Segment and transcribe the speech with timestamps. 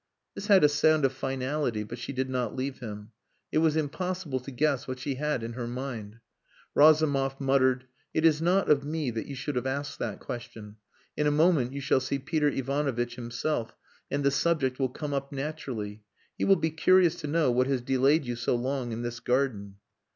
[0.33, 3.11] This had a sound of finality, but she did not leave him.
[3.51, 6.17] It was impossible to guess what she had in her mind.
[6.73, 10.77] Razumov muttered "It is not of me that you should have asked that question.
[11.15, 13.75] In a moment you shall see Peter Ivanovitch himself,
[14.09, 16.01] and the subject will come up naturally.
[16.35, 19.75] He will be curious to know what has delayed you so long in this garden."